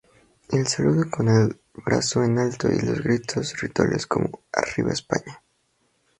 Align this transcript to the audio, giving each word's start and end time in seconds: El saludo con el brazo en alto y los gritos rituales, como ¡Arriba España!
El 0.49 0.65
saludo 0.65 1.07
con 1.11 1.27
el 1.29 1.59
brazo 1.75 2.23
en 2.23 2.39
alto 2.39 2.67
y 2.73 2.79
los 2.81 3.03
gritos 3.03 3.61
rituales, 3.61 4.07
como 4.07 4.41
¡Arriba 4.51 4.91
España! 4.93 5.43